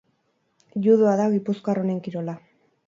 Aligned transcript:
Judoa 0.87 1.13
da 1.21 1.31
gipuzkoar 1.35 1.83
honen 1.85 2.03
kirola. 2.09 2.39